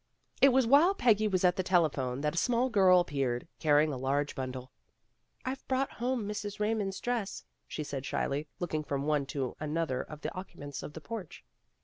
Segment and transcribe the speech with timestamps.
[0.41, 3.97] It was while Peggy was at the telephone that a small girl appeared, carrying a
[3.97, 4.71] large bundle.
[5.45, 6.59] "I've brought home Mrs.
[6.59, 11.01] Raymond's dress," she said shyly, looking from one to another of the occupants of the
[11.01, 11.43] porch.